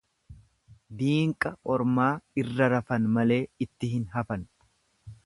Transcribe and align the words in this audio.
Diinqa 1.01 1.51
ormaa 1.75 2.09
irra 2.45 2.71
rafan 2.75 3.07
male 3.19 3.39
itti 3.67 3.91
hin 3.93 4.09
hafan. 4.17 4.49